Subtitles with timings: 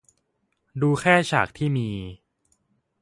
[0.81, 1.89] ดูแค่ฉากที่มี